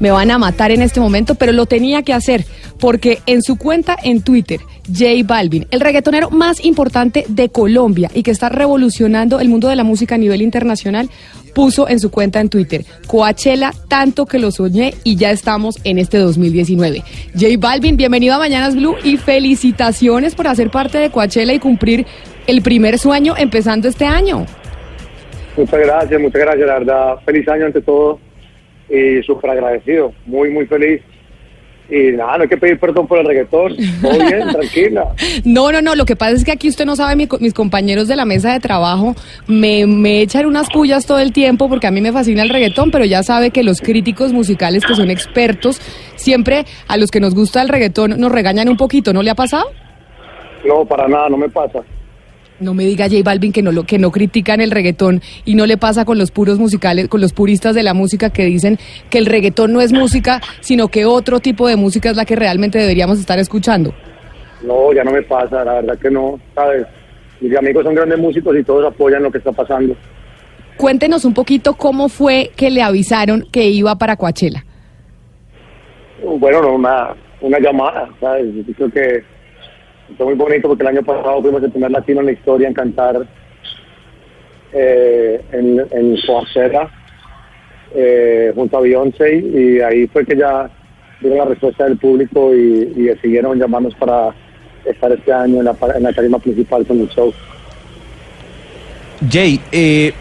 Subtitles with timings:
[0.00, 2.44] Me van a matar en este momento, pero lo tenía que hacer
[2.78, 8.22] porque en su cuenta en Twitter, J Balvin, el reggaetonero más importante de Colombia y
[8.22, 11.10] que está revolucionando el mundo de la música a nivel internacional,
[11.54, 15.98] puso en su cuenta en Twitter, Coachella, tanto que lo soñé y ya estamos en
[15.98, 17.02] este 2019.
[17.34, 22.06] J Balvin, bienvenido a Mañanas Blue y felicitaciones por hacer parte de Coachella y cumplir
[22.46, 24.46] el primer sueño empezando este año.
[25.56, 27.14] Muchas gracias, muchas gracias, la verdad.
[27.24, 28.20] Feliz año ante todo
[28.88, 31.02] y súper agradecido, muy, muy feliz.
[31.90, 33.74] Y nada, no hay que pedir perdón por el reggaetón.
[34.02, 35.14] Todo bien, tranquila.
[35.44, 35.94] No, no, no.
[35.94, 38.52] Lo que pasa es que aquí usted no sabe, mi mis compañeros de la mesa
[38.52, 39.14] de trabajo
[39.46, 42.90] me, me echan unas pullas todo el tiempo porque a mí me fascina el reggaetón,
[42.90, 45.80] pero ya sabe que los críticos musicales que son expertos,
[46.16, 49.14] siempre a los que nos gusta el reggaetón nos regañan un poquito.
[49.14, 49.70] ¿No le ha pasado?
[50.66, 51.80] No, para nada, no me pasa.
[52.60, 55.64] No me diga J Balvin que no lo que no critican el reggaetón y no
[55.66, 58.78] le pasa con los puros musicales, con los puristas de la música que dicen
[59.10, 62.34] que el reggaetón no es música, sino que otro tipo de música es la que
[62.34, 63.94] realmente deberíamos estar escuchando.
[64.62, 66.84] No, ya no me pasa, la verdad que no, ¿sabes?
[67.40, 69.94] Mis amigos son grandes músicos y todos apoyan lo que está pasando.
[70.76, 74.64] Cuéntenos un poquito cómo fue que le avisaron que iba para Coachella.
[76.24, 78.46] Bueno, no, una, una llamada, ¿sabes?
[78.54, 79.24] Yo creo que
[80.16, 82.74] fue muy bonito porque el año pasado fuimos el primer latino en la historia en
[82.74, 83.26] cantar
[84.72, 86.88] eh, en, en Coachella
[87.94, 90.70] eh, junto a Beyoncé y ahí fue que ya
[91.20, 94.34] vieron la respuesta del público y, y decidieron llamarnos para
[94.84, 97.32] estar este año en la, en la tarima principal con el show.
[99.28, 100.12] Jay, eh,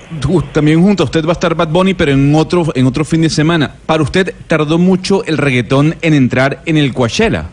[0.51, 3.22] también junto a usted va a estar Bad Bunny, pero en otro, en otro fin
[3.22, 3.75] de semana.
[3.85, 7.45] Para usted, ¿tardó mucho el reggaetón en entrar en el Coachella?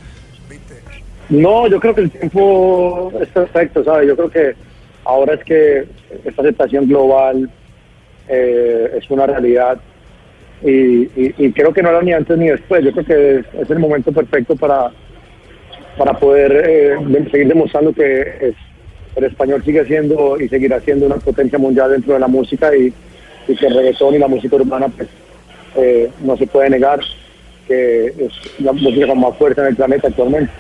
[1.29, 4.09] No, yo creo que el tiempo es perfecto, ¿sabes?
[4.09, 4.55] Yo creo que
[5.05, 5.85] ahora es que
[6.25, 7.51] esta aceptación global
[8.29, 9.79] eh, es una realidad
[10.63, 12.85] y, y- creo que no era ni antes ni después.
[12.85, 14.91] Yo creo que es, el momento perfecto para,
[15.99, 16.97] para poder eh,
[17.31, 18.55] seguir demostrando que
[19.17, 22.93] el español sigue siendo y seguirá siendo una potencia mundial dentro de la música y,
[23.49, 25.09] y que el reggaetón y la música urbana pues,
[25.77, 27.01] eh, no se puede negar
[27.67, 30.53] que es la música más fuerza en el planeta actualmente.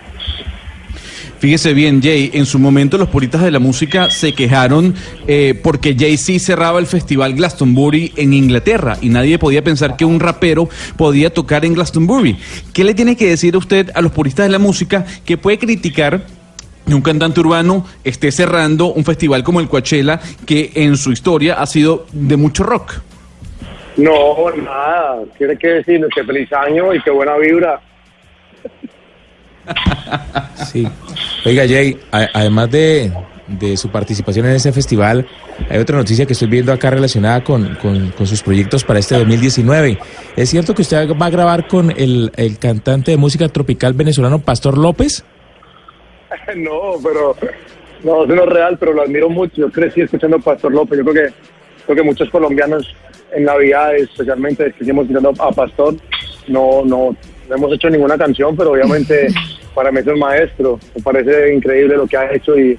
[1.38, 4.94] Fíjese bien, Jay, en su momento los puristas de la música se quejaron
[5.26, 10.20] eh, porque Jay-Z cerraba el festival Glastonbury en Inglaterra y nadie podía pensar que un
[10.20, 12.38] rapero podía tocar en Glastonbury.
[12.72, 16.26] ¿Qué le tiene que decir usted a los puristas de la música que puede criticar
[16.86, 21.54] que un cantante urbano esté cerrando un festival como el Coachella que en su historia
[21.54, 23.00] ha sido de mucho rock?
[23.96, 25.22] No, nada.
[25.38, 27.80] Tiene que decirnos que feliz año y que buena vibra.
[30.70, 30.86] Sí.
[31.46, 33.12] Oiga, Jay, además de,
[33.48, 35.26] de su participación en ese festival,
[35.68, 39.98] hay otra noticia que estoy viendo acá relacionada con, con- sus proyectos para este 2019.
[40.36, 44.38] ¿Es cierto que usted va a grabar con el, el cantante de música tropical venezolano
[44.38, 45.24] Pastor López?
[46.56, 47.36] no, pero
[48.02, 49.54] no, eso no es real, pero lo admiro mucho.
[49.56, 50.98] Yo crecí escuchando a Pastor López.
[50.98, 51.34] Yo creo que
[51.84, 52.94] creo que muchos colombianos
[53.34, 55.94] en Navidades, especialmente crecimos escuchando a Pastor.
[56.48, 57.16] No, no,
[57.48, 59.28] no hemos hecho ninguna canción, pero obviamente
[59.74, 60.78] para mí es un maestro.
[60.94, 62.78] Me parece increíble lo que ha hecho y,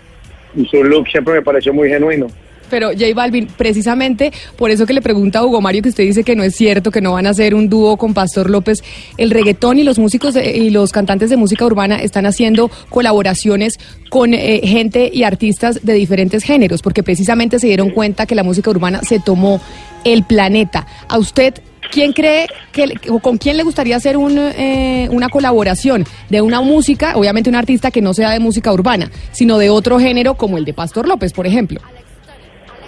[0.55, 2.27] y su look siempre me pareció muy genuino.
[2.69, 6.23] Pero J Balvin, precisamente por eso que le pregunta a Hugo Mario que usted dice
[6.23, 8.83] que no es cierto, que no van a hacer un dúo con Pastor López,
[9.17, 13.77] el reggaetón y los músicos y los cantantes de música urbana están haciendo colaboraciones
[14.09, 18.43] con eh, gente y artistas de diferentes géneros, porque precisamente se dieron cuenta que la
[18.43, 19.61] música urbana se tomó
[20.03, 20.87] el planeta.
[21.07, 21.55] ¿A usted
[21.91, 26.61] quién cree que o con quién le gustaría hacer un, eh, una colaboración de una
[26.61, 30.57] música, obviamente un artista que no sea de música urbana, sino de otro género como
[30.57, 31.79] el de Pastor López, por ejemplo?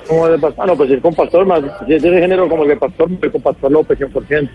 [0.07, 2.69] Como de Pastor, no, pues es con Pastor, más, si es de género como el
[2.69, 4.49] de Pastor, con Pastor López 100%.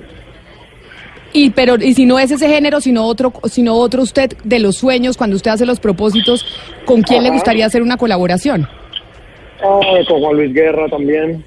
[1.34, 4.76] Y pero y si no es ese género, sino otro, sino otro usted de los
[4.76, 6.44] sueños cuando usted hace los propósitos,
[6.84, 8.68] ¿con quién le gustaría hacer una colaboración?
[9.64, 11.42] Ah, con Juan Luis Guerra también.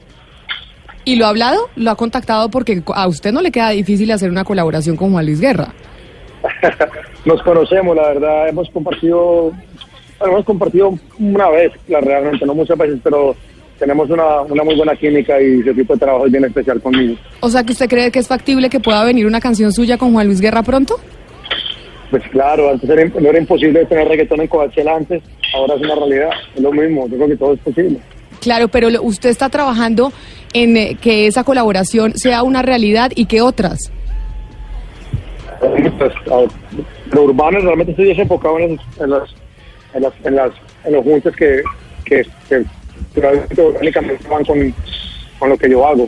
[1.05, 1.69] ¿Y lo ha hablado?
[1.75, 2.49] ¿Lo ha contactado?
[2.49, 5.71] Porque a usted no le queda difícil hacer una colaboración con Juan Luis Guerra.
[7.25, 9.51] Nos conocemos, la verdad, hemos compartido,
[10.19, 13.35] bueno, hemos compartido una vez, la realmente, no muchas veces, pero
[13.77, 17.15] tenemos una, una muy buena química y su equipo de trabajo es bien especial conmigo.
[17.39, 20.13] O sea, que usted cree que es factible que pueda venir una canción suya con
[20.13, 20.99] Juan Luis Guerra pronto?
[22.09, 25.21] Pues claro, antes era, no era imposible tener reggaetón en Coachella antes,
[25.53, 27.99] ahora es una realidad, es lo mismo, yo creo que todo es posible.
[28.45, 30.13] Claro, pero usted está trabajando
[30.53, 33.91] en eh, que esa colaboración sea una realidad y que otras.
[35.59, 36.13] Pues,
[37.11, 39.33] lo urbano realmente estoy enfocado en, las,
[39.95, 40.51] en, las, en, las,
[40.83, 41.63] en los juntos que,
[42.05, 42.63] que, que
[43.15, 44.75] realmente orgánicamente van con,
[45.39, 46.07] con lo que yo hago.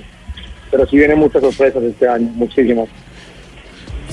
[0.70, 2.88] Pero sí vienen muchas sorpresas este año, muchísimas.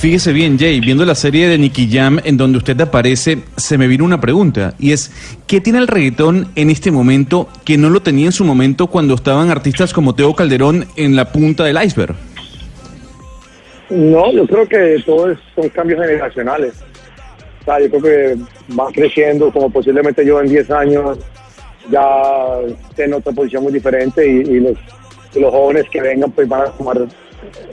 [0.04, 3.86] Fíjese bien, Jay, viendo la serie de Nicky Jam en donde usted aparece, se me
[3.86, 5.10] vino una pregunta y es,
[5.46, 9.14] ¿qué tiene el reggaetón en este momento que no lo tenía en su momento cuando
[9.14, 12.14] estaban artistas como Teo Calderón en la punta del iceberg?
[13.88, 16.74] No, yo creo que todo es- son cambios generacionales.
[17.62, 18.36] O sea, yo creo que
[18.74, 21.18] van creciendo, como posiblemente yo en 10 años
[21.90, 22.04] ya
[22.90, 24.76] esté en otra posición muy diferente y, los,
[25.34, 26.98] los jóvenes que vengan pues van a tomar,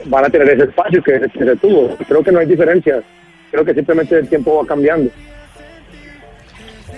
[0.06, 1.96] van a tener ese espacio que, se tuvo.
[2.08, 3.02] Creo que no hay diferencias.
[3.50, 5.10] Creo que simplemente el tiempo va cambiando.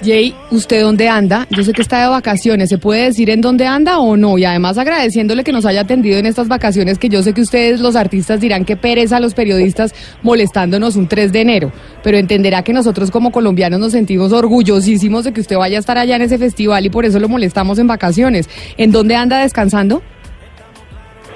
[0.04, 1.46] Jay, ¿usted dónde anda?
[1.50, 2.68] Yo sé que está de vacaciones.
[2.68, 4.36] ¿Se puede decir en dónde anda o no?
[4.36, 7.80] Y además agradeciéndole que nos haya atendido en estas vacaciones, que yo sé que ustedes,
[7.80, 11.72] los artistas, dirán que pereza a los periodistas molestándonos un 3 de enero.
[12.02, 15.96] Pero entenderá que nosotros como colombianos nos sentimos orgullosísimos de que usted vaya a estar
[15.96, 18.50] allá en ese festival y por eso lo molestamos en vacaciones.
[18.76, 20.02] ¿En dónde anda descansando?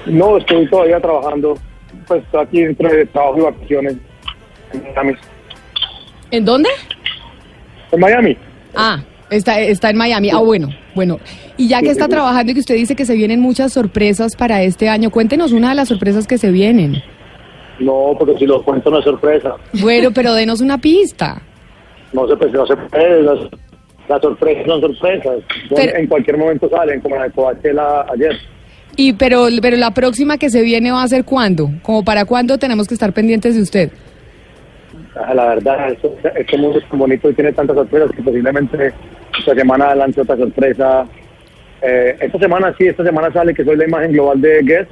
[0.09, 1.57] No, estoy todavía trabajando,
[2.07, 3.95] pues estoy aquí entre trabajo y vacaciones
[4.73, 5.13] en Miami.
[6.31, 6.69] ¿En dónde?
[7.91, 8.37] En Miami.
[8.75, 10.29] Ah, está, está en Miami.
[10.31, 11.19] Ah, bueno, bueno.
[11.57, 14.61] Y ya que está trabajando y que usted dice que se vienen muchas sorpresas para
[14.63, 17.01] este año, cuéntenos una de las sorpresas que se vienen.
[17.79, 19.55] No, porque si lo cuento no es sorpresa.
[19.81, 21.41] Bueno, pero denos una pista.
[22.13, 23.39] No se, pues, no se puede, las,
[24.07, 25.37] las sorpresas son sorpresas.
[25.75, 28.37] Pero- en cualquier momento salen, como la de Coachella ayer.
[28.95, 31.69] Y pero, pero la próxima que se viene va a ser cuándo?
[31.83, 33.91] ¿Como para cuándo tenemos que estar pendientes de usted?
[35.15, 38.93] Ah, La verdad, esto- este mundo es tan bonito y tiene tantas sorpresas que posiblemente
[39.39, 41.05] esta semana lance otra sorpresa.
[41.81, 44.87] Eh, esta semana sí, esta semana sale que soy la imagen global de Guess.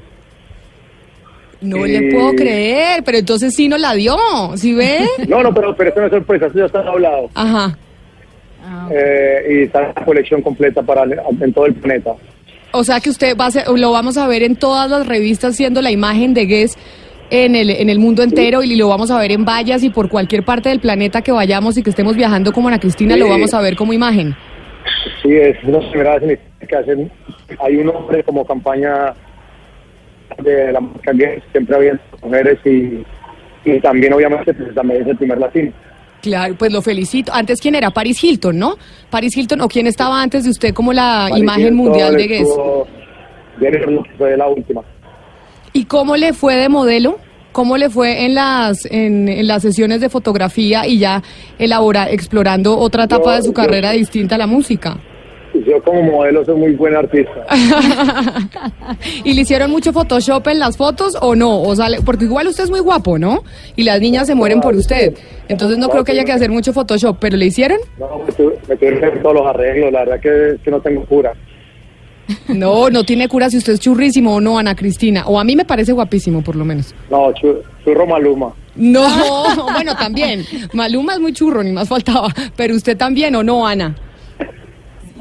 [1.59, 4.15] No Y- le puedo creer, pero entonces sí nos la dio,
[4.55, 4.99] ¿sí ve?
[5.27, 7.29] No, no, pero, pero esto no es sorpresa, esto ya está hablado.
[7.33, 7.77] Ajá.
[8.91, 11.03] Eh, y está la colección completa para
[11.41, 12.11] en todo el planeta.
[12.77, 15.55] O sea que usted va a ser, lo vamos a ver en todas las revistas
[15.55, 16.77] siendo la imagen de Guess
[17.31, 20.09] en el, en el mundo entero y lo vamos a ver en vallas y por
[20.09, 23.19] cualquier parte del planeta que vayamos y que estemos viajando como Ana Cristina, Sí.
[23.19, 24.35] lo vamos a ver como imagen.
[25.21, 27.11] Sí, es una primera vez que hacen,
[27.59, 29.13] hay un hombre como campaña
[30.41, 33.03] de la marca Guess, siempre había mujeres y,
[33.65, 35.71] y también obviamente pues, también es el primer latino.
[36.21, 37.31] Claro, pues lo felicito.
[37.33, 37.91] Antes, ¿quién era?
[37.91, 38.75] Paris Hilton, ¿no?
[39.09, 42.27] Paris Hilton, ¿o quién estaba antes de usted como la Paris imagen Hilton mundial de
[42.27, 42.47] Guess?
[44.17, 44.81] fue la última.
[45.73, 47.19] ¿Y cómo le fue de modelo?
[47.51, 51.23] ¿Cómo le fue en las en, en las sesiones de fotografía y ya
[51.57, 54.97] elabora, explorando otra etapa Yo- de su yo- carrera distinta a la música?
[55.65, 57.45] Yo como modelo soy muy buen artista.
[59.23, 61.61] ¿Y le hicieron mucho Photoshop en las fotos o no?
[61.61, 63.43] O sale, porque igual usted es muy guapo, ¿no?
[63.75, 65.13] Y las niñas se mueren por usted.
[65.47, 67.77] Entonces no creo que haya que hacer mucho Photoshop, pero ¿le hicieron?
[67.99, 70.79] No, me tuve, me tuve que hacer todos los arreglos, la verdad que, que no
[70.81, 71.33] tengo cura.
[72.49, 75.23] No, no tiene cura si usted es churrísimo o no, Ana Cristina.
[75.27, 76.93] O a mí me parece guapísimo, por lo menos.
[77.09, 78.53] No, chu- churro Maluma.
[78.75, 79.07] No,
[79.73, 80.43] bueno, también.
[80.73, 82.27] Maluma es muy churro, ni más faltaba.
[82.57, 83.95] Pero usted también, ¿o no, Ana?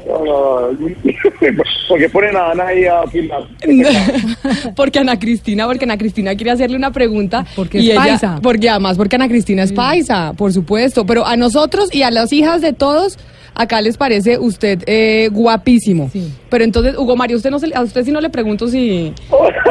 [1.87, 3.43] Porque ponen a Ana ahí a filmar.
[4.75, 7.45] porque Ana Cristina, porque Ana Cristina quiere hacerle una pregunta.
[7.55, 8.39] Porque y es ella- paisa.
[8.41, 11.05] Porque además, porque Ana Cristina es paisa, por supuesto.
[11.05, 13.17] Pero a nosotros y a las hijas de todos,
[13.55, 16.09] acá les parece usted eh, guapísimo.
[16.11, 16.31] Sí.
[16.49, 19.13] Pero entonces, Hugo Mario, usted no se, a usted sí no le pregunto si,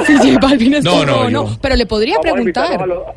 [0.06, 1.46] si J Balvin es No, no, o no.
[1.48, 2.82] yo- Pero le podría Vamos preguntar.
[2.82, 3.14] a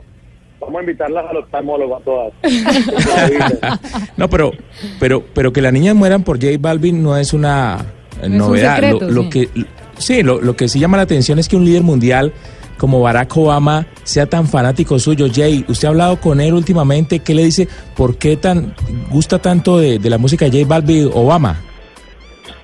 [0.69, 2.33] Vamos a invitarlas a los oftalmólogos a todas.
[4.17, 4.51] No, pero,
[4.99, 7.77] pero, pero que las niñas mueran por J Balvin no es una
[8.21, 8.75] eh, un novedad.
[8.75, 9.29] secreto, lo, lo sí.
[9.29, 9.49] que,
[9.97, 12.33] sí, lo, lo que sí llama la atención es que un líder mundial
[12.77, 15.25] como Barack Obama sea tan fanático suyo.
[15.33, 17.19] Jay, usted ha hablado con él últimamente.
[17.19, 17.67] ¿Qué le dice?
[17.95, 18.73] ¿Por qué tan
[19.09, 21.59] gusta tanto de, de la música de J Balvin Obama?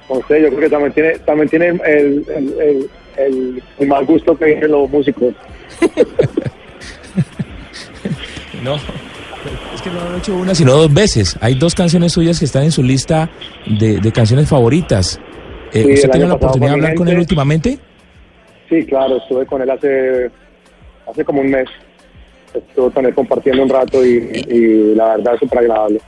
[0.10, 2.26] No sé, yo creo que también tiene, también tiene el, el,
[2.62, 5.34] el, el- el mal gusto que tienen los músicos.
[8.66, 8.76] No.
[9.76, 11.38] Es que no han hecho una, sino dos veces.
[11.40, 13.30] Hay dos canciones suyas que están en su lista
[13.68, 15.20] de, de canciones favoritas.
[15.72, 17.78] Eh, Sí, ¿Usted tiene la oportunidad de hablar con él últimamente?
[18.70, 20.32] Sí, claro, estuve con él hace,
[21.08, 21.68] hace como un mes.
[22.54, 24.18] Estuve con él compartiendo un rato y,
[24.50, 26.02] y la verdad es súper agradable.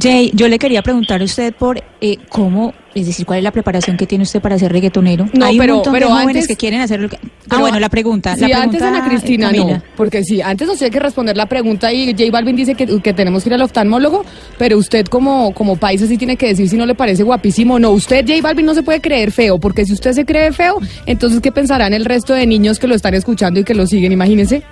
[0.00, 3.50] Jay, yo le quería preguntar a usted por eh, cómo es decir, ¿cuál es la
[3.52, 5.26] preparación que tiene usted para ser reggaetonero?
[5.32, 7.08] No, Hay un pero- montón pero de jóvenes antes- que quieren hacerlo.
[7.12, 8.34] Ah, Pero- bueno, la pregunta.
[8.34, 9.76] Sí, la pregunta, antes Ana Cristina Camila.
[9.78, 12.86] no, porque sí, antes nos tiene que responder la pregunta y J Balvin dice que,
[13.00, 14.24] que tenemos que ir al oftalmólogo,
[14.58, 17.78] pero usted como, como país sí tiene que decir si no le parece guapísimo o
[17.78, 17.90] no.
[17.92, 21.40] Usted, J Balvin, no se puede creer feo, porque si usted se cree feo, entonces
[21.40, 24.12] ¿qué pensarán el resto de niños que lo están escuchando y que lo siguen?
[24.12, 24.62] Imagínense.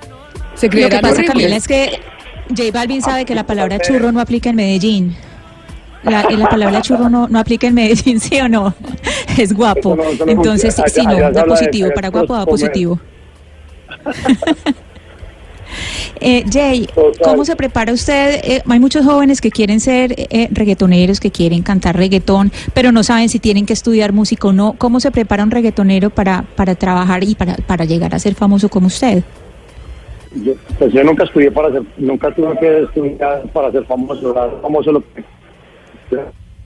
[0.55, 1.23] Se Lo que creerán pasa.
[1.25, 2.01] Camila, es que
[2.49, 5.17] J Balvin sabe que la palabra churro no aplica en Medellín.
[6.07, 8.75] La, y la palabra churro no, no aplica en Medellín, ¿sí o no?
[9.39, 9.97] Es guapo.
[9.97, 11.91] No- Entonces, sí, no, da positivo.
[11.95, 12.99] Para guapo da positivo.
[16.21, 16.89] Eh, Jay.
[17.23, 18.41] ¿cómo se prepara usted?
[18.43, 23.03] Eh, hay muchos jóvenes que quieren ser eh, reggaetoneros, que quieren cantar reggaetón, pero no
[23.03, 24.75] saben si tienen que estudiar música o no.
[24.79, 28.71] ¿Cómo se prepara un reggaetonero para, para trabajar y para, para llegar a ser famoso
[28.71, 29.23] como usted?
[30.43, 34.93] Yo, pues yo nunca estudié para ser, nunca tuve que estudiar para ser famoso, famoso
[34.93, 35.23] lo que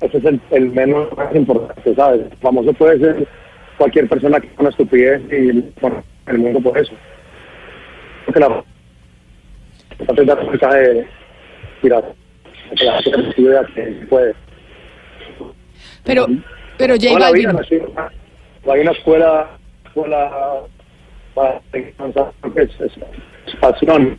[0.01, 2.23] ese es el, el menos más importante, ¿sabes?
[2.41, 3.27] Famoso puede ser
[3.77, 6.93] cualquier persona que haga una estupidez y bueno, el mundo por eso.
[8.27, 8.65] Porque la
[9.99, 11.07] es mensaje de
[11.83, 12.15] tirar,
[12.77, 14.35] que la gente que puede.
[16.05, 16.27] Pero,
[16.79, 17.49] pero J Balvin,
[18.69, 19.51] hay una escuela,
[19.87, 20.63] escuela
[21.35, 21.95] para que
[22.57, 22.93] es, es,
[23.47, 24.19] es pasión.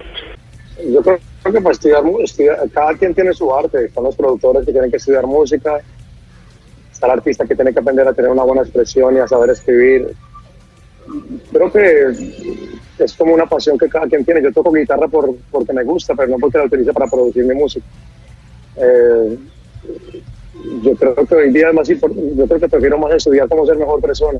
[0.91, 3.85] Yo creo, creo que para estudiar, mu- estudiar- cada quien tiene su arte.
[3.85, 5.79] Están los productores que tienen que estudiar música,
[6.91, 9.49] está el artista que tiene que aprender a tener una buena expresión y a saber
[9.51, 10.13] escribir.
[11.51, 12.05] Creo que
[12.99, 14.41] es como una pasión que cada quien tiene.
[14.43, 17.55] Yo toco guitarra por, porque me gusta, pero no porque la utilice para producir mi
[17.55, 17.85] música.
[18.77, 19.37] Eh,
[20.83, 23.65] yo creo que hoy día es más importante, yo creo que prefiero más estudiar cómo
[23.65, 24.39] ser mejor persona.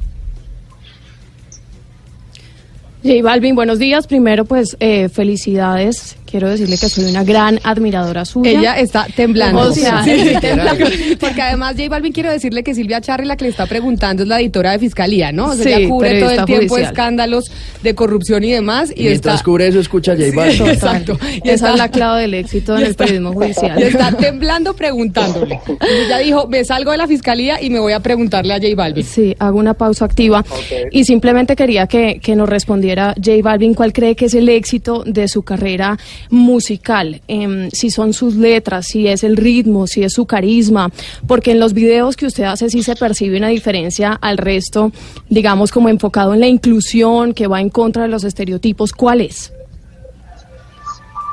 [3.03, 4.05] J Balvin, buenos días.
[4.05, 6.15] Primero, pues, eh, felicidades.
[6.31, 8.51] Quiero decirle que soy una gran admiradora suya.
[8.51, 9.59] Ella está temblando.
[9.63, 10.85] O sea, Sí, sí, temblando.
[11.19, 14.29] Porque además J Balvin quiero decirle que Silvia Charri la que le está preguntando es
[14.29, 15.47] la editora de fiscalía, ¿no?
[15.47, 16.91] O sea, Sí, ella cubre todo el tiempo judicial.
[16.93, 17.51] escándalos
[17.83, 20.57] de corrupción y demás y, Y mientras está cubre eso, escucha a J Balvin.
[20.57, 21.19] Sí, exacto.
[21.35, 23.79] Y Esa está- es la clave del éxito en y el está- periodismo judicial.
[23.79, 25.59] Y está temblando preguntándole.
[25.67, 28.67] Y ella dijo, me salgo de la fiscalía y me voy a preguntarle a J
[28.75, 29.03] Balvin.
[29.03, 30.45] Sí, hago una pausa activa
[30.91, 35.03] y simplemente quería que, que nos respondiera J Balvin cuál cree que es el éxito
[35.05, 35.97] de su carrera
[36.29, 40.91] musical, Em, si son sus letras, si es el ritmo, si es su carisma,
[41.27, 44.91] porque en los videos que usted hace sí se percibe una diferencia al resto,
[45.29, 49.53] digamos como enfocado en la inclusión, que va en contra de los estereotipos, ¿cuál es?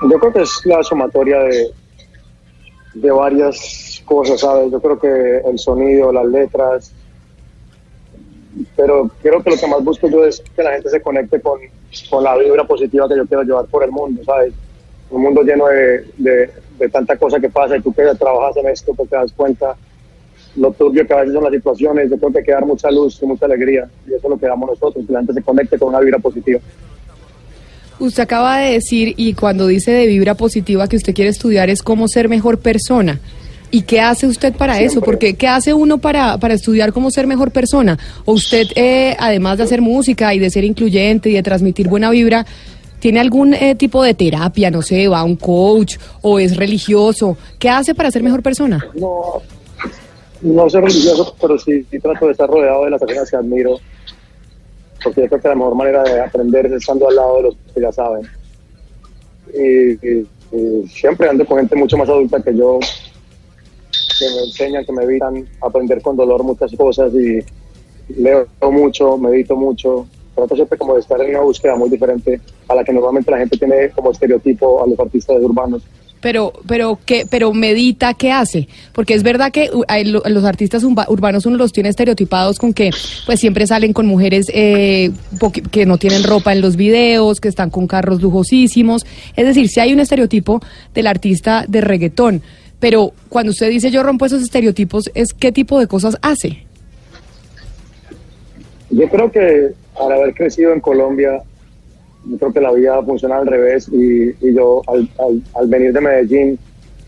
[0.09, 1.71] Yo creo que es la sumatoria de,
[2.95, 4.71] de varias cosas, ¿sabes?
[4.71, 6.93] Yo creo que el sonido, las letras,
[8.77, 11.59] pero creo que lo que más busco yo es que la gente se conecte con,
[12.09, 14.55] con la vibra positiva que yo quiero llevar por el mundo, ¿sabes?
[15.11, 18.69] Un mundo lleno de, de, de tanta cosa que pasa y tú que trabajas en
[18.69, 19.77] esto, pues te das cuenta
[20.57, 22.91] lo turbio que a veces son las situaciones, yo creo que hay que dar mucha
[22.91, 25.43] luz y mucha alegría y eso es lo que damos nosotros, que la gente se
[25.43, 26.61] conecte con una vibra positiva.
[28.01, 31.83] Usted acaba de decir, y cuando dice de vibra positiva que usted quiere estudiar es
[31.83, 33.21] cómo ser mejor persona.
[33.71, 35.03] ¿Y qué hace usted para eso?
[35.03, 37.99] Porque ¿qué hace uno para, para estudiar cómo ser mejor persona?
[38.25, 42.09] O usted, eh, además de hacer música y de ser incluyente y de transmitir buena
[42.09, 42.47] vibra,
[42.99, 44.71] ¿tiene algún eh, tipo de terapia?
[44.71, 47.37] No sé, va a un coach o es religioso.
[47.59, 48.85] ¿Qué hace para ser mejor persona?
[48.95, 49.41] No,
[50.43, 53.79] no soy religioso, pero sí, sí trato de estar rodeado de las personas que admiro,
[55.03, 57.57] porque yo creo que la mejor manera de aprender es estando al lado de los
[57.75, 58.23] que ya saben.
[59.55, 62.79] Y, y- y siempre ando con gente mucho más adulta que yo,
[64.19, 67.41] que me enseñan, que me evitan aprender con dolor muchas cosas y
[68.21, 70.07] leo mucho, medito mucho.
[70.39, 73.39] Trato siempre como de estar en una búsqueda muy diferente a la que normalmente la
[73.39, 75.83] gente tiene como estereotipo a los artistas urbanos.
[76.21, 78.69] Pero, pero, ¿qué, pero medita, ¿qué hace?
[78.93, 79.85] Porque es verdad que uh,
[80.29, 82.91] los artistas urba- urbanos uno los tiene estereotipados con que
[83.27, 85.11] pues siempre salen con mujeres eh,
[85.71, 89.07] que no tienen ropa en los videos, que están con carros lujosísimos.
[89.37, 90.61] Es decir, si hay un estereotipo
[90.95, 92.43] del artista de reggaetón.
[92.81, 96.65] Pero cuando usted dice yo rompo esos estereotipos, ¿es qué tipo de cosas hace?
[98.91, 101.43] Yo creo que al haber crecido en Colombia,
[102.27, 105.93] yo creo que la vida funciona al revés y, y yo al, al- al venir
[105.93, 106.59] de Medellín,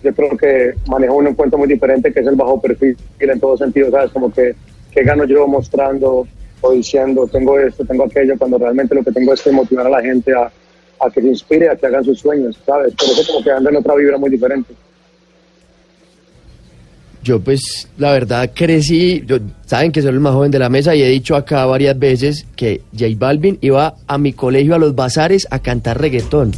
[0.02, 3.56] yo creo que manejo un encuentro muy diferente que es el bajo perfil en todo
[3.56, 4.10] sentido, ¿sabes?
[4.12, 4.54] Como que,
[4.92, 6.26] que gano yo mostrando
[6.62, 9.90] o diciendo, tengo esto, tengo aquello, cuando realmente lo que tengo es que motivar a
[9.90, 10.50] la gente a,
[11.00, 12.94] a que se inspire, a que hagan sus sueños, ¿sabes?
[12.94, 14.74] Por eso como que ando en otra vibra muy diferente.
[17.22, 20.94] Yo pues la verdad crecí, yo- saben que soy el más joven de la mesa
[20.94, 24.94] y he dicho acá varias veces que J Balvin iba a mi colegio a los
[24.94, 26.52] bazares a cantar reggaetón.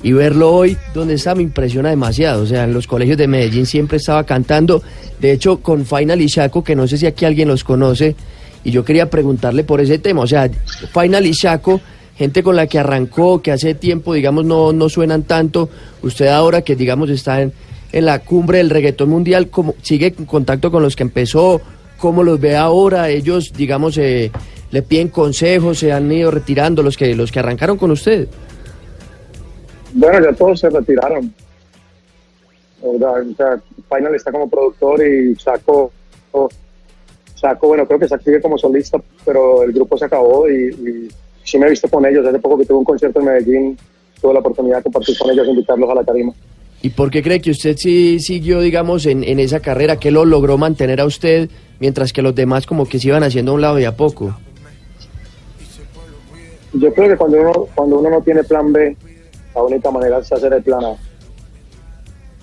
[0.00, 2.44] y verlo hoy donde está me impresiona demasiado.
[2.44, 4.80] O sea, en los colegios de Medellín siempre estaba cantando.
[5.20, 8.14] De hecho, con Final y Chaco, que no sé si aquí alguien los conoce,
[8.62, 10.20] y yo quería preguntarle por ese tema.
[10.20, 10.48] O sea,
[10.94, 11.80] Final y Chaco,
[12.16, 15.68] gente con la que arrancó, que hace tiempo, digamos, no, no suenan tanto.
[16.02, 17.52] Usted ahora que, digamos, está en,
[17.92, 21.60] en la cumbre del reggaetón mundial, ¿cómo, ¿sigue en contacto con los que empezó?
[21.98, 23.08] ¿Cómo los ve ahora?
[23.08, 24.30] Ellos, digamos, eh,
[24.70, 28.28] le piden consejos, se han ido retirando los que, los que arrancaron con usted.
[29.94, 31.32] Bueno, ya todos se retiraron.
[32.80, 32.98] O
[33.36, 35.90] sea, Final está como productor y Chaco,
[37.34, 41.08] Chaco, bueno, creo que Chaco sigue como solista, pero el grupo se acabó y, y
[41.42, 42.26] sí me he visto con ellos.
[42.26, 43.78] Hace poco que tuve un concierto en Medellín,
[44.20, 46.32] tuve la oportunidad de compartir con ellos, invitarlos a la tarima.
[46.80, 49.96] ¿Y por qué cree que usted sí siguió, digamos, en, en esa carrera?
[49.96, 53.52] ¿Qué lo logró mantener a usted mientras que los demás como que se iban haciendo
[53.52, 54.36] a un lado y a poco?
[56.74, 58.96] Yo creo que cuando uno, cuando uno no tiene plan B,
[59.54, 60.94] la única manera es hacer el plan A.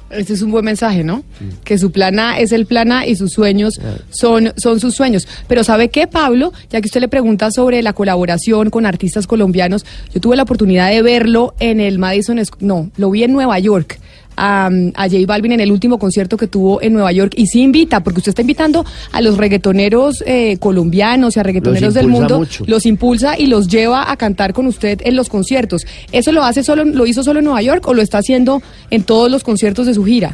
[0.10, 1.24] Este es un buen mensaje, ¿no?
[1.64, 5.28] Que su plan A es el plan A y sus sueños son, son sus sueños.
[5.48, 6.54] Pero ¿sabe qué, Pablo?
[6.70, 10.90] Ya que usted le pregunta sobre la colaboración con artistas colombianos, yo tuve la oportunidad
[10.90, 14.00] de verlo en el Madison, no, lo vi en Nueva York.
[14.38, 17.62] A, a J Balvin en el último concierto que tuvo en Nueva York y sí
[17.62, 22.40] invita, porque usted está invitando a los reggaetoneros eh, colombianos y a reggaetoneros del mundo,
[22.40, 22.64] mucho.
[22.68, 25.86] los impulsa y los lleva a cantar con usted en los conciertos.
[26.12, 29.04] ¿Eso lo hace solo, lo hizo solo en Nueva York o lo está haciendo en
[29.04, 30.34] todos los conciertos de su gira?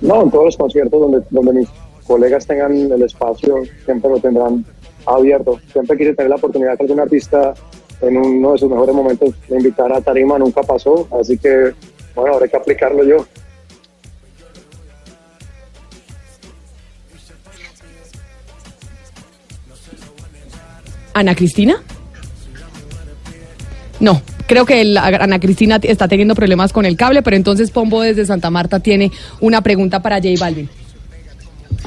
[0.00, 1.68] No, en todos los conciertos donde, donde mis
[2.06, 4.64] colegas tengan el espacio, siempre lo tendrán
[5.06, 5.58] abierto.
[5.72, 7.54] Siempre quise tener la oportunidad que algún artista
[8.00, 11.72] en uno de sus mejores momentos de invitar a Tarima, nunca pasó, así que
[12.14, 13.26] bueno, habrá que aplicarlo yo.
[21.14, 21.82] ¿Ana Cristina?
[24.00, 28.02] No, creo que la- Ana Cristina está teniendo problemas con el cable, pero entonces Pombo
[28.02, 30.68] desde Santa Marta tiene una pregunta para J Balvin.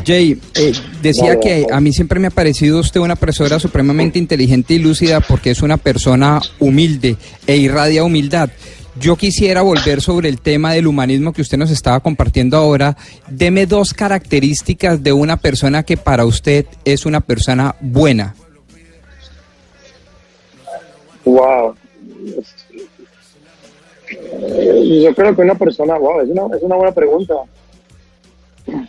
[0.05, 4.74] Jay, eh, decía que a mí siempre me ha parecido usted una persona supremamente inteligente
[4.74, 7.17] y lúcida porque es una persona humilde
[7.48, 8.50] e irradia humildad.
[9.00, 12.97] Yo quisiera volver sobre el tema del humanismo que usted nos estaba compartiendo ahora.
[13.30, 18.36] Deme dos características de una persona que para usted es una persona buena.
[21.23, 21.76] Wow.
[25.04, 27.36] Yo creo que una persona, wow, es una, es una buena pregunta.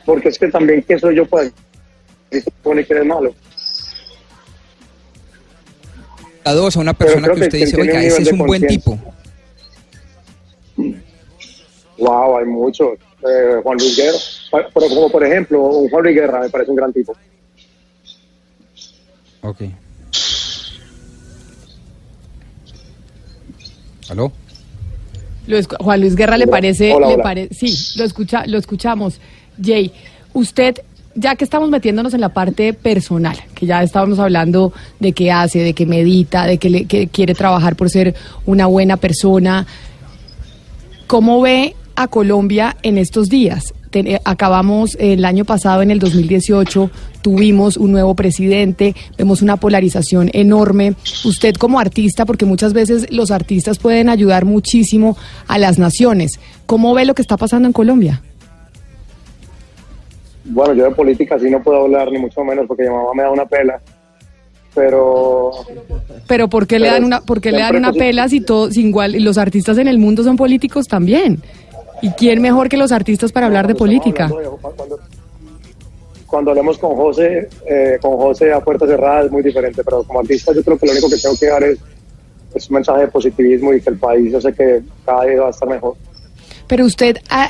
[0.04, 1.54] Porque es que también, ¿quién soy yo para decir
[2.30, 3.34] que pone que eres malo?
[6.44, 8.68] La dos, a una persona que que usted dice, oiga, ese es un buen conciencia".
[8.68, 9.14] tipo.
[11.98, 12.98] Wow, hay muchos.
[13.24, 14.18] Eh, Juan Luis Guerra.
[14.74, 17.16] Pero como por ejemplo, un Juan Luis Guerra me parece un gran tipo.
[19.42, 19.60] Ok.
[24.10, 24.32] ¿Aló?
[25.80, 29.20] Juan Luis Guerra le parece, Hola, le pare- sí, lo escucha, lo escuchamos.
[29.60, 29.92] Jay,
[30.32, 30.76] usted,
[31.14, 35.60] ya que estamos metiéndonos en la parte personal, que ya estábamos hablando de qué hace,
[35.60, 38.14] de qué medita, de que, quiere trabajar por ser
[38.46, 39.66] una buena persona,
[41.06, 43.74] ¿cómo ve a Colombia en estos días?
[43.94, 50.30] Eh, acabamos el año pasado, en el 2018, tuvimos un nuevo presidente, vemos una polarización
[50.32, 50.94] enorme.
[51.24, 56.94] Usted como artista, porque muchas veces los artistas pueden ayudar muchísimo a las naciones, ¿cómo
[56.94, 58.22] ve lo que está pasando en Colombia?
[60.44, 63.22] Bueno, yo de política sí no puedo hablar, ni mucho menos, porque mi mamá me
[63.22, 63.80] da una pela.
[64.74, 65.50] Pero
[66.26, 68.86] Pero ¿por qué le dan una, por qué le dan una pela si todo, si
[68.86, 71.42] igual los artistas en el mundo son políticos también?
[72.00, 74.28] ¿Y quién mejor que los artistas para hablar de política?
[74.28, 74.98] de- Cuando,
[76.26, 80.20] cuando hablemos con José, eh, con José a puerta cerrada es muy diferente, pero como
[80.20, 81.78] artista yo creo que lo único que tengo que dar es,
[82.54, 85.46] es un mensaje de positivismo y que el país, yo sé que cada día va
[85.48, 85.94] a estar mejor.
[86.72, 87.44] Pero usted, a-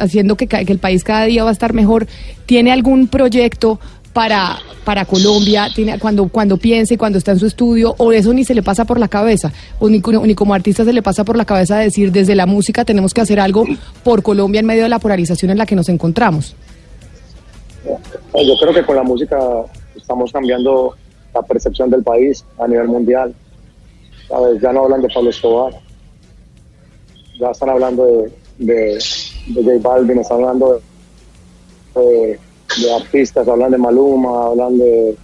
[0.00, 2.08] haciendo que, el país cada día va a estar mejor,
[2.44, 3.78] ¿tiene algún proyecto
[4.12, 5.68] para, para Colombia?
[5.72, 8.84] ¿Tiene, cuando, cuando piense, cuando está en su estudio, o eso ni se le pasa
[8.84, 9.52] por la cabeza?
[9.78, 12.84] ¿O ni, ni como artista se le pasa por la cabeza decir, desde la música
[12.84, 13.64] tenemos que hacer algo
[14.02, 16.56] por Colombia en medio de la polarización en la que nos encontramos?
[17.84, 19.38] Yo creo que con la música
[19.94, 20.96] estamos cambiando
[21.32, 23.32] la percepción del país a nivel mundial.
[24.28, 24.60] ¿Sabes?
[24.60, 25.74] Ya no hablan de Pablo Escobar,
[27.40, 28.98] ya están hablando de, de,
[29.46, 30.80] de J Balvin, están hablando
[31.94, 32.38] de,
[32.94, 35.16] artistas, hablan de Maluma, hablan de,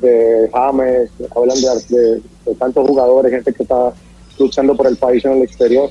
[0.00, 3.92] de James, hablan de, de- de tantos jugadores, gente que está
[4.38, 5.90] luchando por el país en el exterior.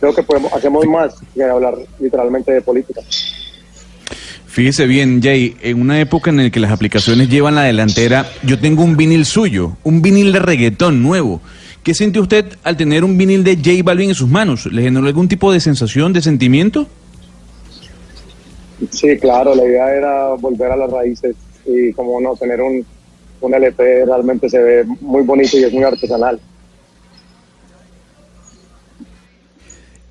[0.00, 3.00] Creo que podemos, hacemos más que hablar literalmente de política.
[4.46, 8.58] Fíjese bien, Jay, en una época en la que las aplicaciones llevan la delantera, yo
[8.58, 11.40] tengo un vinil suyo, un vinil de reggaetón nuevo.
[11.82, 14.66] ¿Qué sintió usted al tener un vinil de J Balvin en sus manos?
[14.66, 16.86] ¿Le generó algún tipo de sensación, de sentimiento?
[18.90, 21.34] Sí, claro, la idea era volver a las raíces
[21.66, 22.84] y como no, tener un,
[23.40, 26.40] un LP realmente se ve muy bonito y es muy artesanal.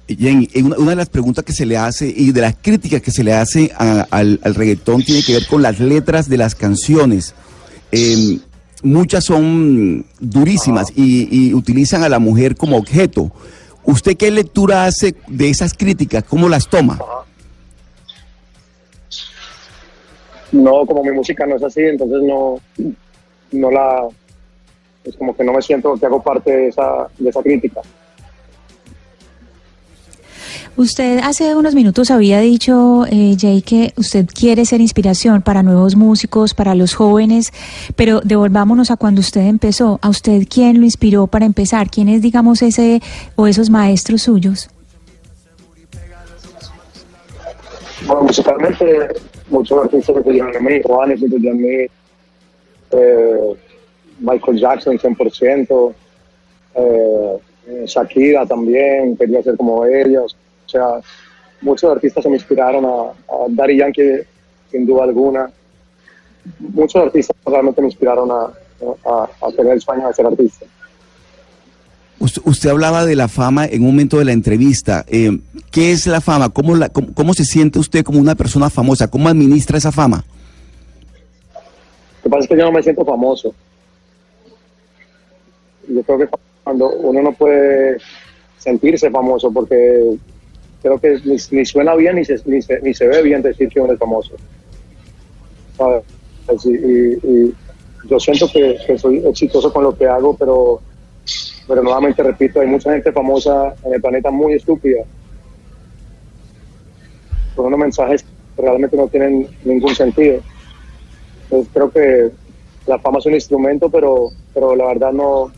[0.08, 3.02] Jenny, eh, una, una de las preguntas que se le hace y de las críticas
[3.02, 6.38] que se le hace a- al, al reggaetón tiene que ver con las letras de
[6.38, 7.34] las canciones.
[7.94, 8.40] Eh,
[8.84, 13.32] muchas son durísimas y, y utilizan a la mujer como objeto.
[13.84, 16.24] ¿Usted qué lectura hace de esas críticas?
[16.24, 17.00] ¿Cómo las toma?
[20.52, 22.60] No, como mi música no es así, entonces no,
[23.52, 24.08] no la,
[25.04, 27.82] es como que no me siento que hago parte de esa, de esa crítica.
[30.78, 35.98] Usted hace unos minutos había dicho, eh, Jay, que usted quiere ser inspiración para nuevos
[35.98, 37.52] músicos, para los jóvenes,
[37.98, 40.00] pero devolvámonos a cuando usted empezó.
[40.02, 41.90] ¿A usted quién lo inspiró para empezar?
[41.90, 43.02] ¿Quién es, digamos, ese
[43.36, 44.70] o esos maestros suyos?
[48.08, 48.86] Bueno, musicalmente,
[49.50, 51.86] muchos artistas que se a mí, Juanes se a mí,
[52.92, 53.54] eh,
[54.20, 55.94] Michael Jackson 100%,
[56.76, 60.36] eh, Shakira también, quería ser como ellos.
[60.72, 61.02] O sea,
[61.60, 64.22] muchos artistas se me inspiraron a, a Daddy Yankee,
[64.72, 65.52] sin duda alguna.
[66.60, 68.46] Muchos artistas realmente me inspiraron a,
[69.06, 70.66] a, a tener el sueño de ser artista.
[72.20, 75.04] Usted, usted hablaba de la fama en un momento de la entrevista.
[75.08, 75.40] Eh,
[75.72, 76.50] ¿Qué es la fama?
[76.50, 79.10] ¿Cómo, la, cómo, cómo se siente usted como una persona famosa?
[79.10, 80.24] ¿Cómo administra esa fama?
[81.54, 83.54] Lo que pasa es que yo no me siento famoso.
[85.90, 86.30] Yo creo que
[86.64, 87.98] cuando uno no puede
[88.60, 90.16] sentirse famoso porque
[90.82, 93.70] creo que ni, ni suena bien ni se, ni, se, ni se ve bien decir
[93.70, 94.34] que uno es famoso.
[96.64, 97.54] Y, y
[98.10, 100.82] yo siento que, que soy exitoso con lo que hago, pero,
[101.68, 105.04] pero nuevamente repito, hay mucha gente famosa en el planeta muy estúpida.
[107.56, 108.24] Con unos mensajes
[108.56, 110.42] que realmente no tienen ningún sentido.
[111.44, 112.32] Entonces creo que
[112.88, 115.52] la fama es un instrumento, pero, pero la verdad no,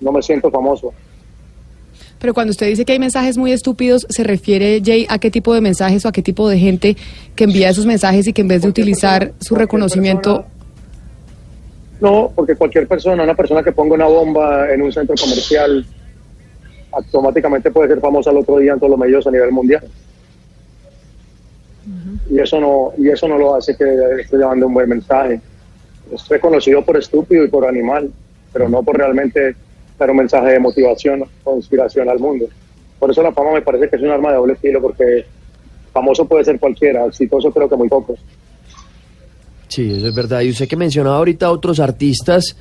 [0.00, 0.92] no me siento famoso.
[2.20, 5.54] Pero cuando usted dice que hay mensajes muy estúpidos, ¿se refiere, Jay, a qué tipo
[5.54, 6.96] de mensajes o a qué tipo de gente
[7.34, 10.44] que envía esos mensajes y que en vez de utilizar su reconocimiento...
[12.00, 15.84] No, porque cualquier persona, una persona que ponga una bomba en un centro comercial,
[16.92, 19.82] automáticamente puede ser famosa al otro día en todos los medios a nivel mundial.
[22.30, 23.84] Y eso no y eso no lo hace que
[24.20, 25.40] esté llevando un buen mensaje.
[26.12, 28.10] Es reconocido por estúpido y por animal,
[28.52, 29.56] pero no por realmente
[30.00, 32.46] dar un mensaje de motivación o inspiración al mundo.
[32.98, 35.26] Por eso la fama me parece que es un arma de doble filo, porque
[35.92, 38.18] famoso puede ser cualquiera, exitoso creo que muy pocos.
[39.68, 40.40] Sí, eso es verdad.
[40.40, 42.56] Y usted que mencionaba ahorita otros artistas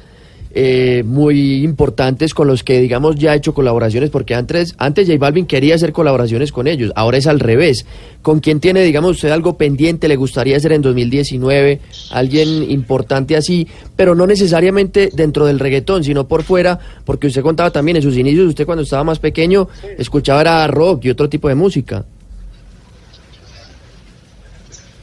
[0.51, 5.19] eh, muy importantes con los que, digamos, ya ha hecho colaboraciones, porque antes, antes J
[5.19, 7.85] Balvin quería hacer colaboraciones con ellos, ahora es al revés.
[8.21, 11.79] ¿Con quién tiene, digamos, usted algo pendiente, le gustaría hacer en 2019?
[12.11, 17.71] Alguien importante así, pero no necesariamente dentro del reggaetón, sino por fuera, porque usted contaba
[17.71, 21.55] también en sus inicios, usted cuando estaba más pequeño escuchaba rock y otro tipo de
[21.55, 22.05] música.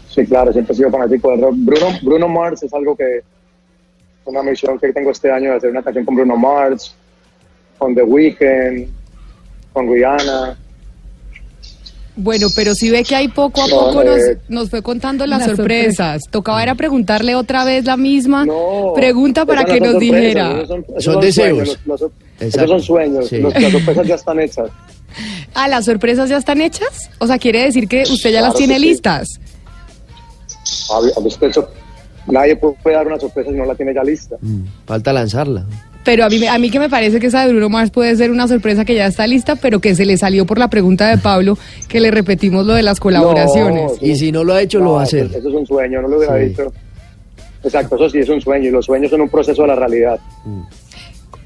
[0.08, 1.54] Sí, claro, siempre he sido fanático del rock.
[1.58, 3.22] Bruno, Bruno Mars es algo que,
[4.26, 6.94] una misión que tengo este año de hacer una canción con Bruno Mars,
[7.78, 8.88] con The Weeknd,
[9.72, 10.58] con Rihanna.
[12.18, 15.26] Bueno, pero si ve que hay poco a No, poco nos, eh, nos fue contando
[15.26, 16.22] las, Las sorpresas.
[16.30, 20.50] Tocaba era preguntarle otra vez la misma No, pregunta para que nos sorpresas, dijera.
[20.62, 21.56] esos Son, esos Son son deseos.
[21.68, 22.02] sueños, los-
[22.40, 23.28] esos son sueños.
[23.28, 23.36] Sí.
[23.38, 24.70] los- las sorpresas ya están hechas.
[25.58, 27.08] Ah, ¿las sorpresas ya están hechas?
[27.18, 28.80] O sea, quiere decir que usted ya las tiene sí.
[28.82, 29.40] listas.
[30.90, 31.20] A a
[32.28, 34.36] nadie puede dar una sorpresa si no la tiene ya lista.
[34.40, 35.64] Mm, falta lanzarla.
[36.04, 38.14] Pero a mí, me- a mí que me parece que esa de Bruno Mars puede
[38.14, 41.08] ser una sorpresa que ya está lista, pero que se le salió por la pregunta
[41.08, 41.58] de Pablo,
[41.88, 43.92] que le repetimos lo de las colaboraciones.
[44.00, 45.36] No, Y si no lo ha hecho, lo va a eso- hacer.
[45.36, 46.44] Eso, es un sueño, no lo hubiera Sí.
[46.50, 46.72] dicho.
[47.64, 50.20] Exacto, eso sí es un sueño y los sueños son un proceso de la realidad.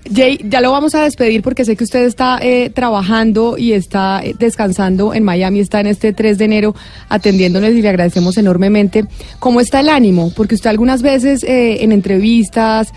[0.04, 4.22] Jay, ya lo vamos a despedir porque sé que usted está eh, trabajando y está
[4.24, 6.74] eh, descansando en Miami, está en este 3 de enero
[7.08, 9.04] atendiéndonos y le agradecemos enormemente.
[9.38, 10.32] ¿Cómo está el ánimo?
[10.34, 12.92] Porque usted algunas veces eh, en entrevistas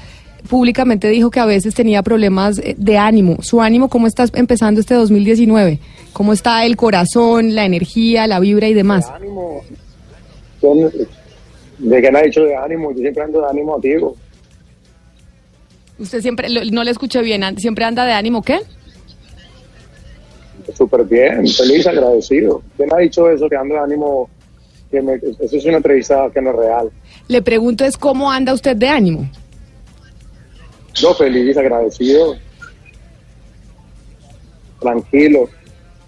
[0.50, 3.38] públicamente dijo que a veces tenía problemas eh, de ánimo.
[3.42, 5.80] ¿Su ánimo cómo está empezando este 2019?
[6.12, 9.10] ¿Cómo está el corazón, la energía, la vibra y demás?
[9.10, 9.62] ánimo.
[11.80, 12.92] ¿De qué me ha dicho de ánimo?
[12.92, 14.16] Yo siempre ando de ánimo activo.
[16.04, 18.60] Usted siempre, lo- no le escuché bien, siempre anda de ánimo, ¿qué?
[20.76, 22.62] Súper bien, feliz, agradecido.
[22.78, 24.30] ¿Quién me ha dicho eso, que ando de ánimo?
[24.92, 26.92] Que me- eso es una entrevista que no es real.
[27.28, 29.30] Le pregunto es cómo anda usted de ánimo.
[30.94, 32.36] Yo feliz, agradecido.
[34.80, 35.50] tranquilo,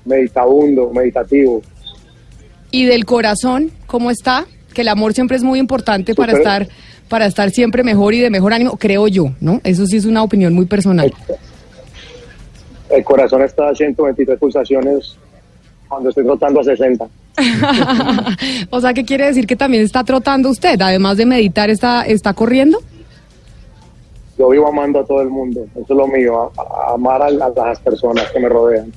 [0.03, 1.61] meditabundo, meditativo.
[2.71, 4.45] Y del corazón, ¿cómo está?
[4.73, 6.67] Que el amor siempre es muy importante para estar
[7.09, 9.61] para estar siempre mejor y de mejor ánimo, creo yo, ¿no?
[9.63, 11.13] Eso sí es una opinión muy personal.
[12.89, 15.15] El corazón está a 123 pulsaciones
[15.87, 17.07] cuando estoy trotando a 60.
[18.69, 20.79] o sea, ¿qué quiere decir que también está trotando usted?
[20.81, 22.79] Además de meditar, está, está corriendo.
[24.37, 27.27] Yo vivo amando a todo el mundo, eso es lo mío, a- a- amar a,
[27.27, 28.91] a las personas que me rodean.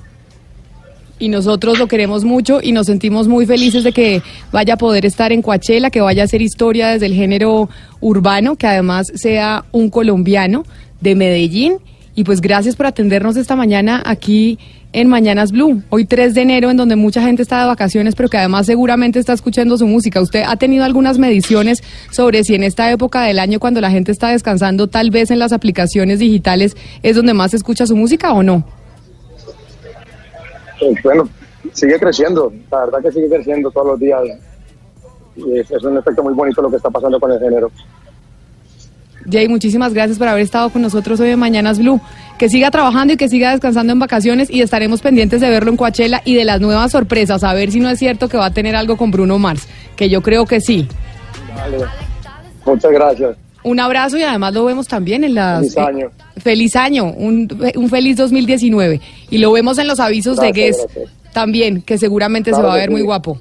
[1.19, 5.05] Y nosotros lo queremos mucho y nos sentimos muy felices de que vaya a poder
[5.05, 7.69] estar en Coachella, que vaya a hacer historia desde el género
[8.01, 10.65] urbano, que además sea un colombiano
[11.01, 11.79] de Medellín.
[12.15, 14.59] Y pues gracias por atendernos esta mañana aquí
[14.93, 18.29] en Mañanas Blue, hoy 3 de enero, en donde mucha gente está de vacaciones, pero
[18.29, 20.21] que además seguramente está escuchando su música.
[20.21, 24.13] ¿Usted ha tenido algunas mediciones sobre si en esta época del año, cuando la gente
[24.13, 28.33] está descansando, tal vez en las aplicaciones digitales es donde más se escucha su música
[28.33, 28.65] o no?
[31.03, 31.29] Bueno,
[31.73, 34.23] sigue creciendo, la verdad que sigue creciendo todos los días.
[35.37, 37.71] Y es, es un efecto muy bonito lo que está pasando con el género.
[39.31, 42.01] Jay, muchísimas gracias por haber estado con nosotros hoy en Mañanas Blue.
[42.39, 45.77] Que siga trabajando y que siga descansando en vacaciones y estaremos pendientes de verlo en
[45.77, 48.53] Coachella y de las nuevas sorpresas, a ver si no es cierto que va a
[48.53, 50.89] tener algo con Bruno Mars, que yo creo que sí.
[51.55, 51.79] Vale.
[52.65, 53.37] Muchas gracias.
[53.65, 55.61] Un abrazo y además lo vemos también en las...
[55.75, 56.07] Feliz año.
[56.07, 59.01] eh, feliz año, un, un feliz 2019.
[59.31, 60.87] Y lo vemos en los avisos de Guess
[61.33, 63.39] también, que seguramente se va a ver muy guapo.